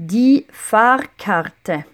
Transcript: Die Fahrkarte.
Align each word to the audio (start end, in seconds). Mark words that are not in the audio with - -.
Die 0.00 0.46
Fahrkarte. 0.52 1.84